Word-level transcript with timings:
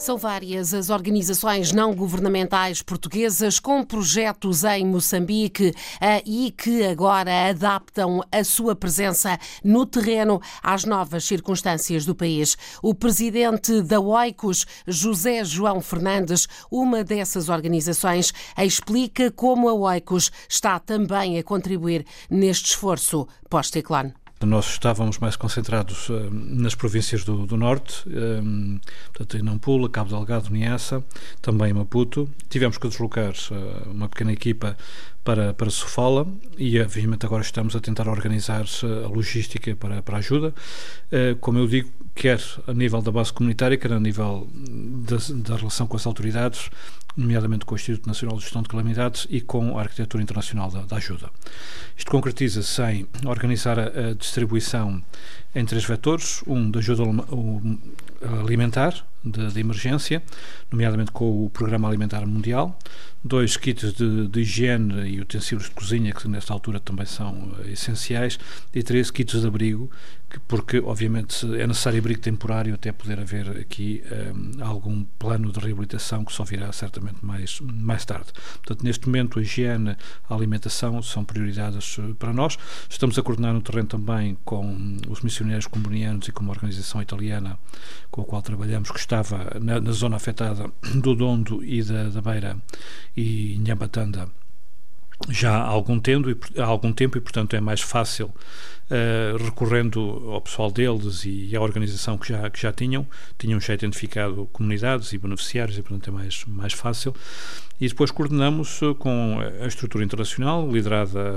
São 0.00 0.16
várias 0.16 0.72
as 0.72 0.88
organizações 0.88 1.72
não 1.72 1.94
governamentais 1.94 2.80
portuguesas 2.80 3.60
com 3.60 3.84
projetos 3.84 4.64
em 4.64 4.86
Moçambique 4.86 5.74
eh, 6.00 6.22
e 6.24 6.50
que 6.50 6.86
agora 6.86 7.50
adaptam 7.50 8.22
a 8.32 8.42
sua 8.42 8.74
presença 8.74 9.38
no 9.62 9.84
terreno 9.84 10.40
às 10.62 10.86
novas 10.86 11.24
circunstâncias 11.26 12.06
do 12.06 12.14
país. 12.14 12.56
O 12.82 12.94
presidente 12.94 13.82
da 13.82 14.00
OICOS, 14.00 14.64
José 14.86 15.44
João 15.44 15.82
Fernandes, 15.82 16.48
uma 16.70 17.04
dessas 17.04 17.50
organizações, 17.50 18.32
explica 18.56 19.30
como 19.30 19.68
a 19.68 19.74
OICOS 19.74 20.30
está 20.48 20.78
também 20.78 21.38
a 21.38 21.42
contribuir 21.42 22.06
neste 22.30 22.70
esforço 22.70 23.28
pós-ciclone. 23.50 24.14
Nós 24.46 24.70
estávamos 24.70 25.18
mais 25.18 25.36
concentrados 25.36 26.08
uh, 26.08 26.30
nas 26.32 26.74
províncias 26.74 27.24
do, 27.24 27.44
do 27.44 27.58
Norte, 27.58 28.08
um, 28.08 28.76
eh, 28.76 28.90
portanto 29.12 29.36
em 29.36 29.42
Nampula, 29.42 29.86
Cabo 29.90 30.08
Delgado, 30.08 30.48
Niassa, 30.50 31.04
também 31.42 31.74
Maputo. 31.74 32.26
Tivemos 32.48 32.78
que 32.78 32.88
deslocar 32.88 33.34
uh, 33.34 33.90
uma 33.90 34.08
pequena 34.08 34.32
equipa 34.32 34.78
para, 35.22 35.52
para 35.52 35.68
Sofala 35.68 36.26
e, 36.56 36.80
obviamente, 36.80 37.26
agora 37.26 37.42
estamos 37.42 37.76
a 37.76 37.80
tentar 37.80 38.08
organizar 38.08 38.64
a 39.04 39.08
logística 39.08 39.76
para, 39.76 40.00
para 40.00 40.16
ajuda. 40.16 40.54
Como 41.42 41.58
eu 41.58 41.66
digo, 41.66 41.90
quer 42.14 42.40
a 42.66 42.72
nível 42.72 43.02
da 43.02 43.12
base 43.12 43.30
comunitária, 43.30 43.76
quer 43.76 43.92
a 43.92 44.00
nível 44.00 44.48
da, 44.54 45.18
da 45.50 45.56
relação 45.56 45.86
com 45.86 45.98
as 45.98 46.06
autoridades, 46.06 46.70
nomeadamente 47.16 47.64
com 47.64 47.74
o 47.74 47.76
Instituto 47.76 48.06
Nacional 48.06 48.36
de 48.36 48.42
Gestão 48.42 48.62
de 48.62 48.68
Calamidades 48.68 49.26
e 49.30 49.40
com 49.40 49.78
a 49.78 49.82
Arquitetura 49.82 50.22
Internacional 50.22 50.70
da, 50.70 50.82
da 50.82 50.96
Ajuda. 50.96 51.30
Isto 51.96 52.10
concretiza-se 52.10 52.82
em 52.82 53.06
organizar 53.26 53.78
a, 53.78 53.84
a, 53.84 54.14
distribuição 54.14 55.02
em 55.54 55.64
três 55.64 55.84
vetores, 55.84 56.42
um 56.46 56.70
de 56.70 56.78
ajuda 56.78 57.02
alimentar, 58.42 59.04
de, 59.24 59.52
de, 59.52 59.60
emergência, 59.60 60.22
nomeadamente 60.70 61.10
com 61.10 61.44
o 61.44 61.50
Programa 61.50 61.88
Alimentar 61.88 62.24
Mundial, 62.26 62.78
dois 63.24 63.56
kits 63.56 63.92
de, 63.92 64.28
de, 64.28 64.40
higiene 64.40 65.08
e 65.08 65.20
utensílios 65.20 65.68
de 65.68 65.74
cozinha, 65.74 66.12
que 66.12 66.28
nesta 66.28 66.52
altura 66.52 66.80
também 66.80 67.06
são 67.06 67.32
uh, 67.32 67.68
essenciais, 67.68 68.38
e 68.74 68.82
três 68.82 69.10
kits 69.10 69.40
de 69.40 69.46
abrigo, 69.46 69.90
que, 70.28 70.38
porque 70.40 70.78
obviamente 70.78 71.44
é 71.58 71.66
necessário 71.66 71.98
abrigo 71.98 72.20
temporário 72.20 72.74
até 72.74 72.92
poder 72.92 73.18
haver 73.18 73.50
aqui 73.58 74.02
um, 74.34 74.64
algum 74.64 75.04
plano 75.18 75.50
de 75.52 75.58
reabilitação 75.58 76.24
que 76.24 76.32
só 76.32 76.44
virá 76.44 76.70
certamente 76.72 76.99
mais, 77.22 77.60
mais 77.60 78.04
tarde. 78.04 78.32
Portanto, 78.54 78.84
neste 78.84 79.06
momento 79.06 79.38
a 79.38 79.42
higiene, 79.42 79.96
a 80.28 80.34
alimentação 80.34 81.02
são 81.02 81.24
prioridades 81.24 81.98
uh, 81.98 82.14
para 82.14 82.32
nós. 82.32 82.58
Estamos 82.88 83.18
a 83.18 83.22
coordenar 83.22 83.54
no 83.54 83.60
terreno 83.60 83.88
também 83.88 84.36
com 84.44 84.98
os 85.08 85.20
missionários 85.20 85.66
comunianos 85.66 86.28
e 86.28 86.32
com 86.32 86.42
uma 86.42 86.52
organização 86.52 87.00
italiana 87.00 87.58
com 88.10 88.22
a 88.22 88.24
qual 88.24 88.42
trabalhamos, 88.42 88.90
que 88.90 88.98
estava 88.98 89.58
na, 89.60 89.80
na 89.80 89.92
zona 89.92 90.16
afetada 90.16 90.70
do 90.94 91.14
Dondo 91.14 91.64
e 91.64 91.82
da, 91.82 92.08
da 92.08 92.20
Beira 92.20 92.56
e 93.16 93.58
Nhambatanda 93.58 94.28
já 95.28 95.52
há 95.52 95.66
algum 95.66 95.98
tempo, 96.00 96.28
há 96.56 96.64
algum 96.64 96.92
tempo 96.92 97.18
e, 97.18 97.20
portanto, 97.20 97.54
é 97.54 97.60
mais 97.60 97.80
fácil, 97.80 98.26
uh, 98.90 99.36
recorrendo 99.44 100.00
ao 100.30 100.40
pessoal 100.40 100.70
deles 100.70 101.24
e 101.24 101.54
à 101.54 101.60
organização 101.60 102.16
que 102.16 102.28
já, 102.28 102.48
que 102.48 102.60
já 102.60 102.72
tinham, 102.72 103.06
tinham 103.38 103.60
já 103.60 103.74
identificado 103.74 104.48
comunidades 104.52 105.12
e 105.12 105.18
beneficiários 105.18 105.78
e, 105.78 105.82
portanto, 105.82 106.08
é 106.08 106.12
mais, 106.12 106.44
mais 106.46 106.72
fácil. 106.72 107.14
E 107.80 107.88
depois 107.88 108.10
coordenamos 108.10 108.80
eh, 108.82 108.94
com 108.98 109.38
a 109.62 109.66
estrutura 109.66 110.04
internacional, 110.04 110.70
liderada 110.70 111.36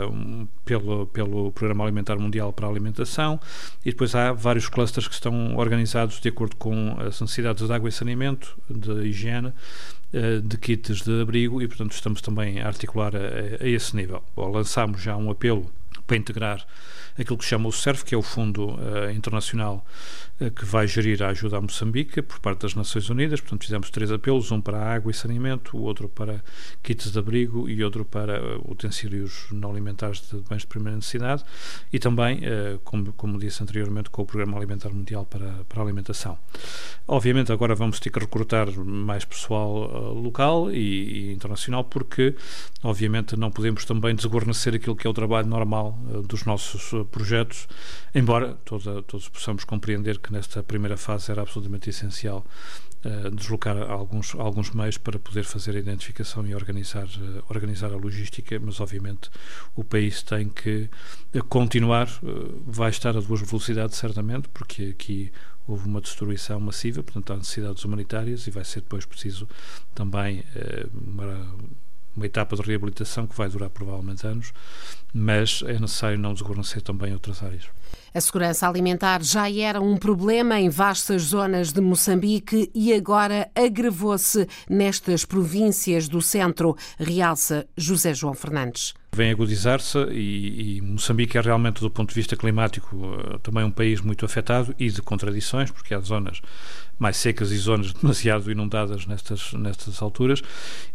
pelo, 0.65 1.07
pelo 1.07 1.51
Programa 1.53 1.85
Alimentar 1.85 2.17
Mundial 2.17 2.51
para 2.51 2.67
a 2.67 2.69
Alimentação, 2.69 3.39
e 3.85 3.91
depois 3.91 4.13
há 4.13 4.33
vários 4.33 4.67
clusters 4.67 5.07
que 5.07 5.13
estão 5.13 5.55
organizados 5.55 6.19
de 6.19 6.27
acordo 6.27 6.57
com 6.57 6.97
as 6.99 7.22
necessidades 7.22 7.66
de 7.66 7.73
água 7.73 7.88
e 7.88 7.93
saneamento, 7.93 8.57
de 8.69 9.07
higiene, 9.07 9.53
de 10.44 10.57
kits 10.57 11.01
de 11.01 11.22
abrigo 11.22 11.62
e, 11.62 11.68
portanto, 11.68 11.91
estamos 11.91 12.22
também 12.22 12.62
a 12.62 12.68
articular 12.68 13.16
a, 13.16 13.63
a 13.63 13.68
esse 13.68 13.96
nível. 13.96 14.24
Lançámos 14.38 15.01
já 15.01 15.18
um 15.18 15.31
apelo 15.31 15.72
para 16.06 16.18
integrar 16.18 16.66
aquilo 17.18 17.38
que 17.38 17.44
se 17.44 17.52
chama 17.52 17.69
o 17.69 17.72
SERF, 17.72 18.03
que 18.03 18.16
é 18.16 18.18
o 18.18 18.22
Fundo 18.22 18.72
uh, 18.72 19.12
Internacional 19.16 19.86
uh, 20.40 20.52
que 20.52 20.66
vai 20.66 20.88
gerir 20.88 21.22
a 21.24 21.30
ajuda 21.30 21.58
a 21.58 21.62
Moçambique 21.62 22.22
por 22.22 22.40
parte 22.40 22.62
das 22.62 22.75
Nações 22.75 23.09
Unidas. 23.09 23.40
Portanto, 23.40 23.64
fizemos 23.64 23.90
três 23.90 24.12
apelos: 24.12 24.52
um 24.52 24.59
para 24.59 24.80
água 24.80 25.12
e 25.12 25.14
saneamento, 25.14 25.78
o 25.78 25.81
outro 25.81 26.09
para 26.09 26.44
kits 26.81 27.12
de 27.12 27.19
abrigo 27.19 27.69
e 27.69 27.84
outro 27.84 28.03
para 28.03 28.41
uh, 28.41 28.72
utensílios 28.72 29.47
não 29.52 29.72
alimentares 29.72 30.22
de 30.30 30.41
bens 30.50 30.62
de 30.62 30.68
primeira 30.68 30.96
necessidade 30.96 31.44
e 31.91 32.00
também, 32.00 32.41
como, 32.84 33.14
como 33.14 33.40
disse 33.40 33.62
anteriormente, 33.62 34.09
com 34.09 34.22
o 34.22 34.25
Programa 34.25 34.58
Alimentar 34.58 34.90
Mundial 34.90 35.25
para, 35.25 35.64
para 35.68 35.81
a 35.81 35.84
Alimentação. 35.84 36.38
Obviamente, 37.08 37.52
agora 37.52 37.75
vamos 37.75 38.00
ter 38.00 38.09
que 38.09 38.20
recrutar 38.20 38.72
mais 38.78 39.25
pessoal 39.25 40.14
local 40.14 40.72
e, 40.72 40.78
e 41.30 41.34
internacional, 41.34 41.84
porque, 41.84 42.35
obviamente, 42.84 43.35
não 43.35 43.52
podemos 43.52 43.85
também 43.85 44.16
desguarnecer 44.16 44.75
aquilo 44.75 44.96
que 44.96 45.06
é 45.06 45.09
o 45.09 45.14
trabalho 45.14 45.47
normal 45.47 45.97
dos 46.28 46.46
nossos 46.46 46.91
projetos, 47.12 47.68
embora 48.14 48.56
toda, 48.66 49.02
todos 49.03 49.30
possamos 49.30 49.64
compreender 49.64 50.19
que 50.19 50.31
nesta 50.31 50.62
primeira 50.64 50.97
fase 50.97 51.31
era 51.31 51.41
absolutamente 51.41 51.90
essencial 51.90 52.46
uh, 53.06 53.31
deslocar 53.31 53.78
alguns, 53.78 54.36
alguns 54.36 54.72
meios 54.72 54.97
para 54.97 55.18
poder 55.19 55.44
fazer 55.44 55.75
a 55.75 55.80
identificação 55.80 56.46
e 56.46 56.56
organizar, 56.56 57.08
organizar 57.50 57.91
a 57.91 57.96
logística, 57.96 58.59
mas 58.59 58.80
obviamente 58.80 59.30
o 59.75 59.84
país 59.84 60.22
tem 60.22 60.50
que 60.50 60.90
continuar, 61.50 62.08
vai 62.66 62.90
estar 62.90 63.16
a 63.18 63.22
duas 63.22 63.41
velocidades 63.41 63.97
certamente, 63.97 64.47
porque 64.50 64.94
aqui 64.96 65.31
houve 65.68 65.88
uma 65.88 66.02
destruição 66.02 66.59
massiva, 66.59 67.02
portanto 67.02 67.34
há 67.34 67.38
necessidades 67.38 67.84
humanitárias 67.85 68.47
e 68.47 68.52
vai 68.52 68.66
ser 68.66 68.81
depois 68.81 69.06
preciso 69.06 69.47
também 69.96 70.44
uma 70.94 71.56
uma 72.16 72.25
etapa 72.25 72.56
de 72.56 72.62
reabilitação 72.62 73.25
que 73.28 73.35
vai 73.35 73.50
durar 73.50 73.69
provavelmente 73.69 74.25
anos, 74.25 74.53
mas 75.13 75.63
é 75.66 75.79
necessário 75.79 76.18
não 76.18 76.34
desguarnecer 76.34 76.81
também 76.81 77.13
outras 77.13 77.41
áreas. 77.44 77.66
A 78.13 78.22
segurança 78.22 78.68
alimentar 78.68 79.24
já 79.24 79.50
era 79.51 79.81
um 79.81 79.97
problema 79.97 80.59
em 80.59 80.69
vastas 80.69 81.23
zonas 81.23 81.72
de 81.72 81.81
Moçambique 81.81 82.69
e 82.73 82.94
agora 82.94 83.50
agravou-se 83.56 84.47
nestas 84.69 85.25
províncias 85.25 86.07
do 86.07 86.22
centro, 86.22 86.75
realça 87.00 87.66
José 87.75 88.13
João 88.13 88.34
Fernandes 88.34 88.94
vem 89.16 89.31
agudizar-se 89.31 89.97
e, 90.12 90.78
e, 90.78 90.81
Moçambique 90.81 91.38
é 91.38 91.41
realmente, 91.41 91.81
do 91.81 91.90
ponto 91.90 92.09
de 92.09 92.16
vista 92.16 92.35
climático, 92.35 92.96
eh, 92.96 93.38
também 93.44 93.63
um 93.63 93.72
país 93.72 94.01
muito 94.01 94.25
afetado 94.25 94.74
e 94.79 94.90
de 94.90 95.01
contradições, 95.01 95.69
porque 95.72 95.94
há 95.94 96.00
zonas 96.00 96.41
mais 96.97 97.18
secas 97.18 97.52
e 97.52 97.57
zonas 97.57 97.91
demasiado 97.94 98.52
inundadas 98.52 99.06
nestas, 99.06 99.53
nestas 99.53 100.02
alturas. 100.02 100.41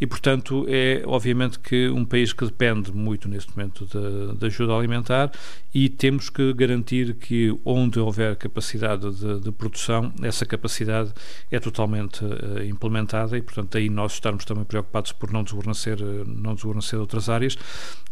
E, 0.01 0.07
portanto, 0.07 0.65
é 0.69 1.03
obviamente 1.07 1.59
que 1.59 1.89
um 1.89 2.05
país 2.05 2.33
que 2.33 2.45
depende 2.45 2.93
muito 2.93 3.29
neste 3.29 3.57
momento 3.57 3.87
da 4.37 4.47
ajuda 4.47 4.75
alimentar 4.75 5.31
e 5.75 5.89
temos 5.89 6.31
que 6.31 6.53
garantir 6.55 7.15
que 7.15 7.55
onde 7.65 8.01
houver 8.01 8.37
capacidade 8.37 9.11
de, 9.15 9.41
de 9.41 9.53
produção, 9.53 10.13
essa 10.23 10.47
capacidade 10.47 11.13
é 11.51 11.61
totalmente 11.61 12.25
uh, 12.25 12.65
implementada 12.65 13.37
e, 13.37 13.43
portanto, 13.43 13.77
aí 13.77 13.91
nós 13.91 14.13
estarmos 14.13 14.45
também 14.45 14.65
preocupados 14.65 15.13
por 15.13 15.31
não 15.31 15.43
desguarnecer, 15.43 16.01
uh, 16.01 16.25
não 16.27 16.57
outras 16.99 17.29
áreas 17.29 17.57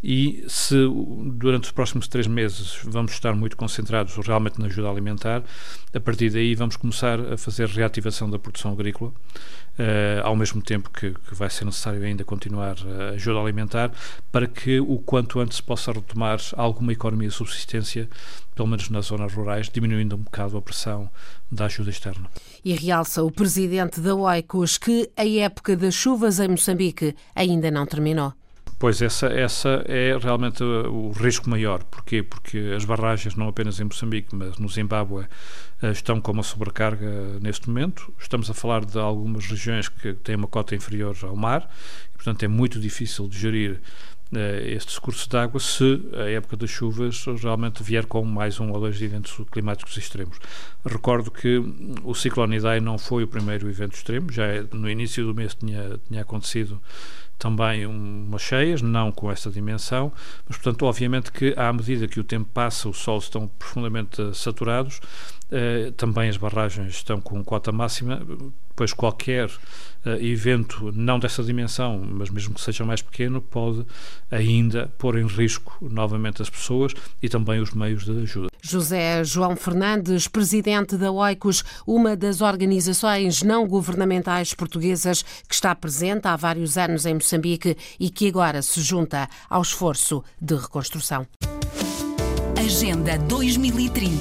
e 0.02 0.44
se 0.48 0.76
durante 1.34 1.64
os 1.64 1.70
próximos 1.72 2.06
três 2.06 2.26
meses 2.26 2.78
vamos 2.84 3.12
estar 3.12 3.34
muito 3.34 3.56
concentrados 3.56 4.14
realmente 4.16 4.58
na 4.60 4.66
ajuda 4.66 4.88
alimentar, 4.88 5.42
a 5.92 6.00
partir 6.00 6.30
daí 6.30 6.54
vamos 6.54 6.76
começar 6.76 7.18
a 7.20 7.36
fazer 7.36 7.68
reativação 7.68 8.28
da 8.28 8.38
produção 8.38 8.72
agrícola, 8.72 9.10
uh, 9.10 10.22
ao 10.22 10.36
mesmo 10.36 10.60
tempo 10.62 10.90
que, 10.90 11.12
que, 11.12 11.34
vai 11.34 11.48
ser 11.48 11.64
necessário 11.64 12.02
ainda 12.02 12.24
continuar 12.24 12.76
a 12.86 13.14
ajuda 13.14 13.40
alimentar, 13.40 13.90
para 14.30 14.46
que 14.46 14.78
o 14.78 14.98
quanto 14.98 15.40
antes 15.40 15.60
possa 15.60 15.92
retomar 15.92 16.38
alguma 16.56 16.92
economia 16.92 17.28
de 17.28 17.34
subsistência, 17.34 18.08
pelo 18.54 18.68
menos 18.68 18.90
nas 18.90 19.06
zonas 19.06 19.32
rurais, 19.32 19.68
diminuindo 19.68 20.14
um 20.14 20.20
bocado 20.20 20.56
a 20.56 20.62
pressão 20.62 21.10
da 21.50 21.66
ajuda 21.66 21.90
externa. 21.90 22.28
E 22.64 22.74
realça 22.74 23.22
o 23.22 23.30
presidente 23.30 24.00
da 24.00 24.14
OICOS 24.14 24.78
que 24.78 25.10
a 25.16 25.26
época 25.26 25.76
das 25.76 25.94
chuvas 25.94 26.38
em 26.38 26.48
Moçambique 26.48 27.14
ainda 27.34 27.70
não 27.70 27.86
terminou. 27.86 28.34
Pois 28.78 29.00
essa, 29.00 29.28
essa 29.28 29.82
é 29.86 30.16
realmente 30.18 30.62
o 30.62 31.10
risco 31.10 31.48
maior. 31.48 31.82
Porquê? 31.84 32.22
Porque 32.22 32.74
as 32.76 32.84
barragens, 32.84 33.34
não 33.34 33.48
apenas 33.48 33.80
em 33.80 33.84
Moçambique, 33.84 34.36
mas 34.36 34.58
no 34.58 34.68
Zimbábue, 34.68 35.26
eh, 35.80 35.90
estão 35.90 36.20
com 36.20 36.32
uma 36.32 36.42
sobrecarga 36.42 37.38
neste 37.40 37.68
momento. 37.68 38.12
Estamos 38.20 38.50
a 38.50 38.54
falar 38.54 38.84
de 38.84 38.98
algumas 38.98 39.46
regiões 39.46 39.88
que 39.88 40.12
têm 40.12 40.36
uma 40.36 40.46
cota 40.46 40.74
inferior 40.74 41.16
ao 41.22 41.34
mar, 41.34 41.70
e, 42.12 42.16
portanto 42.16 42.42
é 42.42 42.48
muito 42.48 42.78
difícil 42.78 43.26
de 43.28 43.38
gerir 43.38 43.80
estes 44.74 44.98
cursos 44.98 45.28
de 45.28 45.36
água 45.36 45.60
se 45.60 46.02
a 46.14 46.28
época 46.28 46.56
das 46.56 46.68
chuvas 46.68 47.24
realmente 47.40 47.82
vier 47.82 48.06
com 48.06 48.24
mais 48.24 48.58
um 48.58 48.72
ou 48.72 48.80
dois 48.80 49.00
eventos 49.00 49.40
climáticos 49.52 49.96
extremos. 49.96 50.38
Recordo 50.84 51.30
que 51.30 51.62
o 52.02 52.12
ciclone 52.12 52.56
Idai 52.56 52.80
não 52.80 52.98
foi 52.98 53.22
o 53.22 53.28
primeiro 53.28 53.68
evento 53.68 53.94
extremo, 53.94 54.32
já 54.32 54.46
no 54.72 54.90
início 54.90 55.24
do 55.24 55.32
mês 55.32 55.54
tinha, 55.54 56.00
tinha 56.08 56.22
acontecido 56.22 56.82
também 57.38 57.86
umas 57.86 58.42
cheias, 58.42 58.82
não 58.82 59.12
com 59.12 59.30
essa 59.30 59.50
dimensão, 59.50 60.12
mas, 60.48 60.56
portanto, 60.56 60.86
obviamente 60.86 61.30
que 61.30 61.54
à 61.56 61.72
medida 61.72 62.08
que 62.08 62.20
o 62.20 62.24
tempo 62.24 62.48
passa, 62.52 62.88
os 62.88 62.98
solos 62.98 63.24
estão 63.24 63.46
profundamente 63.46 64.34
saturados, 64.34 65.00
eh, 65.48 65.92
também 65.96 66.28
as 66.28 66.36
barragens 66.36 66.94
estão 66.94 67.20
com 67.20 67.42
cota 67.44 67.70
máxima, 67.70 68.20
pois 68.74 68.92
qualquer 68.92 69.48
uh, 69.48 70.10
evento, 70.20 70.92
não 70.92 71.18
dessa 71.18 71.42
dimensão, 71.42 71.98
mas 71.98 72.28
mesmo 72.28 72.54
que 72.54 72.60
seja 72.60 72.84
mais 72.84 73.00
pequeno, 73.00 73.40
pode 73.40 73.86
ainda 74.30 74.92
pôr 74.98 75.18
em 75.18 75.26
risco 75.26 75.78
novamente 75.80 76.42
as 76.42 76.50
pessoas 76.50 76.92
e 77.22 77.28
também 77.28 77.58
os 77.58 77.72
meios 77.72 78.04
de 78.04 78.10
ajuda. 78.22 78.48
José 78.60 79.24
João 79.24 79.56
Fernandes, 79.56 80.28
presidente 80.28 80.96
da 80.96 81.10
OICOS, 81.10 81.64
uma 81.86 82.16
das 82.16 82.40
organizações 82.40 83.42
não 83.42 83.66
governamentais 83.66 84.52
portuguesas 84.52 85.22
que 85.22 85.54
está 85.54 85.74
presente 85.74 86.26
há 86.26 86.36
vários 86.36 86.76
anos 86.76 87.06
em 87.06 87.16
Moçambique 87.26 87.76
e 87.98 88.08
que 88.08 88.28
agora 88.28 88.62
se 88.62 88.80
junta 88.80 89.28
ao 89.50 89.62
esforço 89.62 90.22
de 90.40 90.54
reconstrução. 90.54 91.26
Agenda 92.56 93.18
2030 93.18 94.16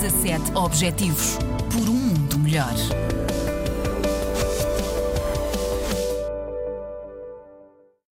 17 0.00 0.56
Objetivos 0.56 1.38
por 1.72 1.88
um 1.88 1.94
mundo 1.94 2.38
melhor. 2.38 2.74